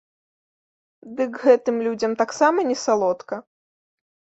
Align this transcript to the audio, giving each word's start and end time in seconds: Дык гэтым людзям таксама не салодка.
Дык 1.21 1.31
гэтым 1.45 1.75
людзям 1.91 2.11
таксама 2.25 2.59
не 2.73 2.77
салодка. 2.89 3.35